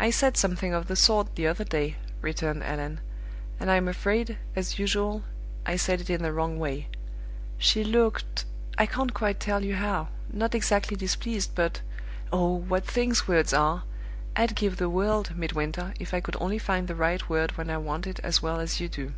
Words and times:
"I 0.00 0.08
said 0.08 0.38
something 0.38 0.72
of 0.72 0.88
the 0.88 0.96
sort 0.96 1.34
the 1.36 1.46
other 1.48 1.64
day," 1.64 1.96
returned 2.22 2.64
Allan: 2.64 3.00
"and 3.60 3.70
I'm 3.70 3.88
afraid, 3.88 4.38
as 4.56 4.78
usual, 4.78 5.22
I 5.66 5.76
said 5.76 6.00
it 6.00 6.08
in 6.08 6.22
the 6.22 6.32
wrong 6.32 6.58
way. 6.58 6.88
She 7.58 7.84
looked 7.84 8.46
I 8.78 8.86
can't 8.86 9.12
quite 9.12 9.40
tell 9.40 9.62
you 9.62 9.74
how; 9.74 10.08
not 10.32 10.54
exactly 10.54 10.96
displeased, 10.96 11.50
but 11.54 11.82
oh, 12.32 12.54
what 12.54 12.86
things 12.86 13.28
words 13.28 13.52
are! 13.52 13.82
I'd 14.34 14.56
give 14.56 14.78
the 14.78 14.88
world, 14.88 15.36
Midwinter, 15.36 15.92
if 16.00 16.14
I 16.14 16.20
could 16.20 16.38
only 16.40 16.56
find 16.58 16.88
the 16.88 16.94
right 16.94 17.28
word 17.28 17.58
when 17.58 17.68
I 17.68 17.76
want 17.76 18.06
it 18.06 18.20
as 18.20 18.40
well 18.40 18.60
as 18.60 18.80
you 18.80 18.88
do." 18.88 19.12